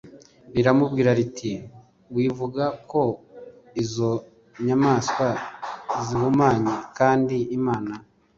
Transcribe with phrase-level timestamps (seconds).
[0.53, 1.51] Riramubwira riti
[2.15, 3.01] wivuga ko
[3.83, 4.11] izo
[4.65, 5.27] nyamaswa
[6.05, 7.93] zihumanye kandi imana